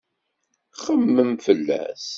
Xemmem 0.83 1.31
fell-as. 1.45 2.05